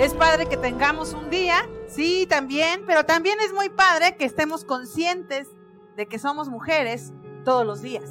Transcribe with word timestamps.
Es 0.00 0.14
padre 0.14 0.46
que 0.46 0.56
tengamos 0.56 1.12
un 1.12 1.28
día, 1.28 1.68
sí, 1.86 2.26
también, 2.26 2.84
pero 2.86 3.04
también 3.04 3.38
es 3.40 3.52
muy 3.52 3.68
padre 3.68 4.16
que 4.16 4.24
estemos 4.24 4.64
conscientes 4.64 5.46
de 5.94 6.06
que 6.06 6.18
somos 6.18 6.48
mujeres 6.48 7.12
todos 7.44 7.66
los 7.66 7.82
días. 7.82 8.10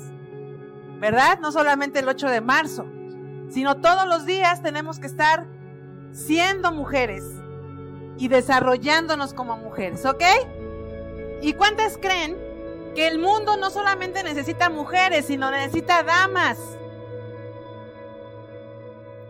¿Verdad? 1.00 1.40
No 1.40 1.52
solamente 1.52 1.98
el 1.98 2.08
8 2.08 2.30
de 2.30 2.42
marzo, 2.42 2.86
sino 3.50 3.78
todos 3.78 4.08
los 4.08 4.28
días 4.28 4.62
tenemos 4.62 5.00
que 5.00 5.08
estar 5.08 5.48
siendo 6.12 6.72
mujeres 6.72 7.24
y 8.20 8.28
desarrollándonos 8.28 9.34
como 9.34 9.58
mujeres, 9.58 10.06
¿ok? 10.06 10.24
¿Y 11.42 11.54
cuántas 11.54 11.98
creen 11.98 12.38
que 12.94 13.08
el 13.08 13.18
mundo 13.18 13.58
no 13.58 13.72
solamente 13.72 14.22
necesita 14.22 14.70
mujeres, 14.70 15.26
sino 15.26 15.50
necesita 15.50 16.04
damas? 16.04 16.60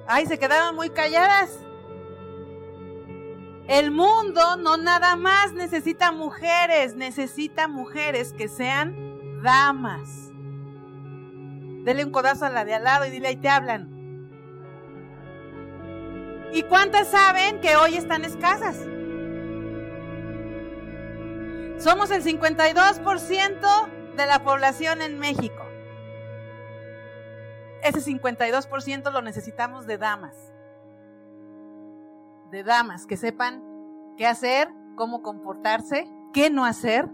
Ay, 0.05 0.25
se 0.25 0.37
quedaron 0.37 0.75
muy 0.75 0.89
calladas. 0.89 1.51
El 3.69 3.91
mundo 3.91 4.57
no 4.57 4.77
nada 4.77 5.15
más 5.15 5.53
necesita 5.53 6.11
mujeres, 6.11 6.95
necesita 6.95 7.67
mujeres 7.67 8.33
que 8.33 8.47
sean 8.47 9.43
damas. 9.43 10.31
Dele 11.83 12.03
un 12.03 12.11
codazo 12.11 12.45
a 12.45 12.49
la 12.49 12.65
de 12.65 12.73
al 12.73 12.83
lado 12.83 13.05
y 13.05 13.11
dile, 13.11 13.27
ahí 13.27 13.35
te 13.35 13.47
hablan. 13.47 13.87
¿Y 16.51 16.63
cuántas 16.63 17.09
saben 17.09 17.61
que 17.61 17.75
hoy 17.75 17.95
están 17.95 18.25
escasas? 18.25 18.75
Somos 21.77 22.09
el 22.09 22.23
52% 22.23 23.87
de 24.15 24.25
la 24.25 24.43
población 24.43 25.03
en 25.03 25.19
México. 25.19 25.63
Ese 27.83 27.99
52% 27.99 29.11
lo 29.11 29.21
necesitamos 29.21 29.85
de 29.85 29.99
damas. 29.99 30.35
De 32.51 32.63
damas 32.63 33.05
que 33.05 33.17
sepan 33.17 33.63
qué 34.17 34.25
hacer, 34.25 34.69
cómo 34.95 35.21
comportarse, 35.21 36.09
qué 36.33 36.49
no 36.49 36.65
hacer, 36.65 37.09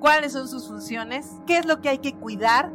cuáles 0.00 0.32
son 0.32 0.48
sus 0.48 0.66
funciones, 0.66 1.40
qué 1.46 1.58
es 1.58 1.66
lo 1.66 1.80
que 1.80 1.88
hay 1.90 1.98
que 1.98 2.14
cuidar, 2.14 2.72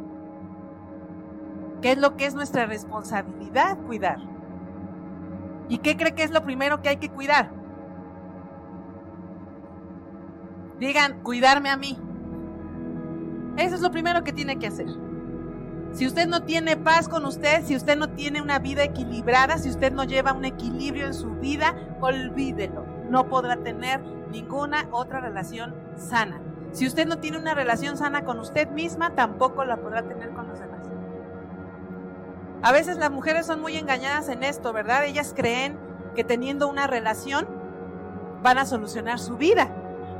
qué 1.80 1.92
es 1.92 1.98
lo 1.98 2.16
que 2.16 2.26
es 2.26 2.34
nuestra 2.34 2.66
responsabilidad 2.66 3.78
cuidar. 3.86 4.18
¿Y 5.68 5.78
qué 5.78 5.96
cree 5.96 6.14
que 6.14 6.22
es 6.22 6.30
lo 6.30 6.44
primero 6.44 6.82
que 6.82 6.88
hay 6.88 6.98
que 6.98 7.08
cuidar? 7.08 7.50
Digan, 10.78 11.22
cuidarme 11.22 11.70
a 11.70 11.76
mí. 11.76 11.98
Eso 13.56 13.74
es 13.74 13.80
lo 13.80 13.90
primero 13.90 14.24
que 14.24 14.32
tiene 14.32 14.58
que 14.58 14.66
hacer. 14.66 14.88
Si 15.92 16.06
usted 16.06 16.26
no 16.26 16.42
tiene 16.42 16.76
paz 16.76 17.08
con 17.08 17.26
usted, 17.26 17.64
si 17.64 17.76
usted 17.76 17.98
no 17.98 18.08
tiene 18.08 18.40
una 18.40 18.58
vida 18.58 18.82
equilibrada, 18.82 19.58
si 19.58 19.68
usted 19.68 19.92
no 19.92 20.04
lleva 20.04 20.32
un 20.32 20.46
equilibrio 20.46 21.06
en 21.06 21.14
su 21.14 21.30
vida, 21.32 21.74
olvídelo. 22.00 22.86
No 23.10 23.28
podrá 23.28 23.56
tener 23.58 24.00
ninguna 24.30 24.88
otra 24.90 25.20
relación 25.20 25.74
sana. 25.96 26.40
Si 26.72 26.86
usted 26.86 27.06
no 27.06 27.18
tiene 27.18 27.38
una 27.38 27.54
relación 27.54 27.98
sana 27.98 28.24
con 28.24 28.38
usted 28.38 28.70
misma, 28.70 29.14
tampoco 29.14 29.64
la 29.64 29.76
podrá 29.76 30.02
tener 30.02 30.30
con 30.30 30.48
los 30.48 30.58
demás. 30.58 30.86
A 32.62 32.72
veces 32.72 32.96
las 32.96 33.10
mujeres 33.10 33.44
son 33.44 33.60
muy 33.60 33.76
engañadas 33.76 34.28
en 34.30 34.44
esto, 34.44 34.72
¿verdad? 34.72 35.04
Ellas 35.04 35.34
creen 35.36 35.78
que 36.14 36.24
teniendo 36.24 36.68
una 36.68 36.86
relación 36.86 37.46
van 38.42 38.56
a 38.56 38.64
solucionar 38.64 39.18
su 39.18 39.36
vida. 39.36 39.68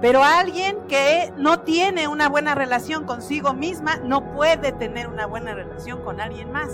Pero 0.03 0.23
alguien 0.23 0.77
que 0.89 1.33
no 1.39 1.61
tiene 1.61 2.09
una 2.09 2.29
buena 2.29 2.55
relación 2.55 3.05
consigo 3.05 3.55
misma 3.55 3.97
no 3.97 4.35
puede 4.35 4.73
tener 4.73 5.09
una 5.09 5.25
buena 5.25 5.55
relación 5.55 6.03
con 6.03 6.21
alguien 6.21 6.53
más. 6.53 6.69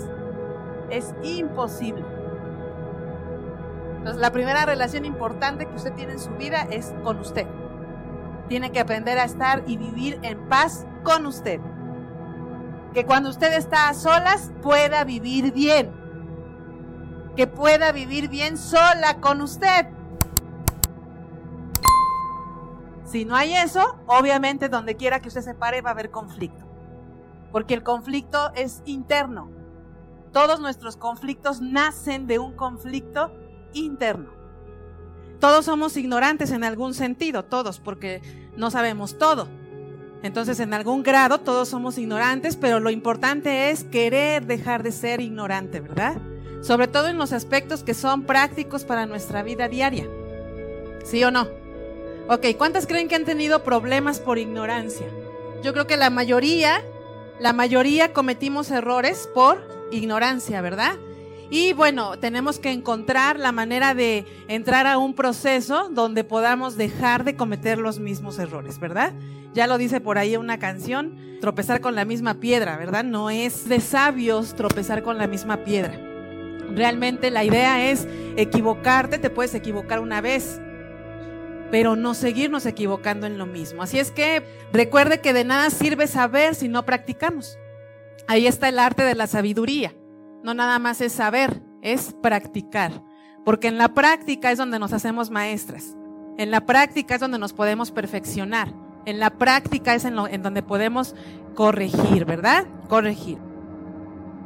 Es 0.89 1.15
imposible. 1.23 2.03
Entonces, 3.97 4.19
la 4.19 4.31
primera 4.31 4.65
relación 4.65 5.05
importante 5.05 5.65
que 5.65 5.75
usted 5.75 5.93
tiene 5.93 6.13
en 6.13 6.19
su 6.19 6.31
vida 6.31 6.67
es 6.69 6.93
con 7.03 7.19
usted. 7.19 7.47
Tiene 8.49 8.71
que 8.71 8.81
aprender 8.81 9.17
a 9.17 9.23
estar 9.23 9.63
y 9.67 9.77
vivir 9.77 10.19
en 10.23 10.49
paz 10.49 10.85
con 11.03 11.25
usted 11.25 11.61
que 12.93 13.05
cuando 13.05 13.29
usted 13.29 13.53
está 13.53 13.89
a 13.89 13.93
solas 13.93 14.51
pueda 14.61 15.03
vivir 15.03 15.53
bien, 15.53 15.91
que 17.35 17.47
pueda 17.47 17.91
vivir 17.91 18.29
bien 18.29 18.57
sola 18.57 19.17
con 19.21 19.41
usted. 19.41 19.87
Si 23.09 23.25
no 23.25 23.35
hay 23.35 23.55
eso, 23.55 23.97
obviamente 24.05 24.69
donde 24.69 24.95
quiera 24.95 25.19
que 25.19 25.29
usted 25.29 25.41
se 25.41 25.55
pare 25.55 25.81
va 25.81 25.89
a 25.89 25.93
haber 25.93 26.11
conflicto, 26.11 26.63
porque 27.51 27.73
el 27.73 27.81
conflicto 27.81 28.51
es 28.53 28.83
interno. 28.85 29.49
Todos 30.31 30.59
nuestros 30.59 30.95
conflictos 30.95 31.59
nacen 31.59 32.27
de 32.27 32.37
un 32.37 32.53
conflicto 32.53 33.33
interno. 33.73 34.29
Todos 35.39 35.65
somos 35.65 35.97
ignorantes 35.97 36.51
en 36.51 36.63
algún 36.63 36.93
sentido, 36.93 37.45
todos, 37.45 37.79
porque 37.79 38.21
no 38.55 38.69
sabemos 38.69 39.17
todo. 39.17 39.47
Entonces, 40.21 40.59
en 40.59 40.75
algún 40.75 41.01
grado 41.01 41.39
todos 41.39 41.69
somos 41.69 41.97
ignorantes, 41.97 42.57
pero 42.57 42.79
lo 42.79 42.91
importante 42.91 43.71
es 43.71 43.85
querer 43.85 44.45
dejar 44.45 44.83
de 44.83 44.91
ser 44.91 45.19
ignorante, 45.19 45.79
¿verdad? 45.79 46.17
Sobre 46.61 46.87
todo 46.87 47.07
en 47.07 47.17
los 47.17 47.33
aspectos 47.33 47.83
que 47.83 47.95
son 47.95 48.23
prácticos 48.23 48.83
para 48.83 49.07
nuestra 49.07 49.41
vida 49.41 49.67
diaria. 49.67 50.07
¿Sí 51.05 51.23
o 51.23 51.31
no? 51.31 51.47
Ok, 52.31 52.45
¿cuántas 52.59 52.85
creen 52.85 53.07
que 53.07 53.15
han 53.15 53.25
tenido 53.25 53.63
problemas 53.63 54.19
por 54.19 54.37
ignorancia? 54.37 55.07
Yo 55.63 55.73
creo 55.73 55.87
que 55.87 55.97
la 55.97 56.11
mayoría, 56.11 56.83
la 57.39 57.53
mayoría 57.53 58.13
cometimos 58.13 58.69
errores 58.69 59.27
por 59.33 59.67
ignorancia, 59.91 60.61
¿verdad? 60.61 60.97
Y 61.49 61.73
bueno, 61.73 62.19
tenemos 62.19 62.59
que 62.59 62.71
encontrar 62.71 63.39
la 63.39 63.51
manera 63.51 63.95
de 63.95 64.27
entrar 64.47 64.85
a 64.85 64.99
un 64.99 65.15
proceso 65.15 65.89
donde 65.89 66.23
podamos 66.23 66.77
dejar 66.77 67.23
de 67.23 67.35
cometer 67.35 67.79
los 67.79 67.97
mismos 67.97 68.37
errores, 68.37 68.79
¿verdad? 68.79 69.11
Ya 69.55 69.65
lo 69.65 69.79
dice 69.79 69.99
por 69.99 70.19
ahí 70.19 70.37
una 70.37 70.59
canción, 70.59 71.39
tropezar 71.41 71.81
con 71.81 71.95
la 71.95 72.05
misma 72.05 72.35
piedra, 72.35 72.77
¿verdad? 72.77 73.03
No 73.03 73.31
es 73.31 73.67
de 73.67 73.79
sabios 73.79 74.53
tropezar 74.53 75.01
con 75.01 75.17
la 75.17 75.25
misma 75.25 75.63
piedra. 75.63 75.99
Realmente 76.75 77.31
la 77.31 77.43
idea 77.43 77.89
es 77.89 78.07
equivocarte, 78.37 79.17
te 79.17 79.31
puedes 79.31 79.55
equivocar 79.55 79.99
una 79.99 80.21
vez, 80.21 80.61
pero 81.71 81.95
no 81.95 82.13
seguirnos 82.13 82.65
equivocando 82.65 83.27
en 83.27 83.37
lo 83.37 83.45
mismo. 83.45 83.83
Así 83.83 83.99
es 83.99 84.11
que 84.11 84.43
recuerde 84.73 85.21
que 85.21 85.33
de 85.33 85.43
nada 85.43 85.69
sirve 85.69 86.07
saber 86.07 86.55
si 86.55 86.67
no 86.67 86.85
practicamos. 86.85 87.57
Ahí 88.27 88.47
está 88.47 88.69
el 88.69 88.79
arte 88.79 89.03
de 89.03 89.15
la 89.15 89.27
sabiduría. 89.27 89.93
No 90.43 90.53
nada 90.53 90.79
más 90.79 91.01
es 91.01 91.13
saber, 91.13 91.61
es 91.81 92.15
practicar. 92.21 93.03
Porque 93.45 93.67
en 93.67 93.77
la 93.77 93.89
práctica 93.89 94.51
es 94.51 94.57
donde 94.57 94.79
nos 94.79 94.93
hacemos 94.93 95.29
maestras. 95.29 95.95
En 96.37 96.51
la 96.51 96.65
práctica 96.65 97.15
es 97.15 97.21
donde 97.21 97.39
nos 97.39 97.53
podemos 97.53 97.91
perfeccionar. 97.91 98.73
En 99.05 99.19
la 99.19 99.31
práctica 99.31 99.95
es 99.95 100.05
en, 100.05 100.17
en 100.17 100.41
donde 100.41 100.63
podemos 100.63 101.15
corregir, 101.55 102.25
¿verdad? 102.25 102.65
Corregir. 102.87 103.39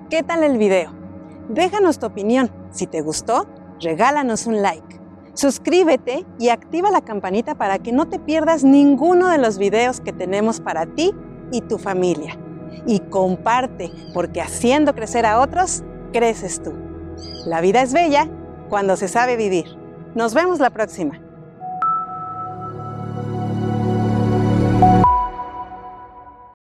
¿Qué 0.09 0.23
tal 0.23 0.44
el 0.44 0.57
video? 0.57 0.94
Déjanos 1.50 2.00
tu 2.00 2.06
opinión. 2.06 2.50
Si 2.72 2.88
te 2.88 3.01
gustó, 3.01 3.47
regálanos 3.81 4.47
un 4.47 4.62
like. 4.62 5.03
Suscríbete 5.33 6.25
y 6.38 6.49
activa 6.49 6.91
la 6.91 7.01
campanita 7.01 7.55
para 7.55 7.79
que 7.79 7.91
no 7.91 8.07
te 8.07 8.19
pierdas 8.19 8.63
ninguno 8.63 9.29
de 9.29 9.39
los 9.39 9.57
videos 9.57 9.99
que 9.99 10.13
tenemos 10.13 10.59
para 10.59 10.85
ti 10.85 11.11
y 11.51 11.61
tu 11.61 11.77
familia. 11.77 12.38
Y 12.85 12.99
comparte, 12.99 13.91
porque 14.13 14.41
haciendo 14.41 14.94
crecer 14.94 15.25
a 15.25 15.39
otros, 15.39 15.83
creces 16.11 16.61
tú. 16.61 16.73
La 17.45 17.61
vida 17.61 17.81
es 17.81 17.94
bella 17.94 18.29
cuando 18.69 18.95
se 18.95 19.07
sabe 19.07 19.35
vivir. 19.35 19.66
Nos 20.16 20.33
vemos 20.33 20.59
la 20.59 20.69
próxima. 20.69 21.19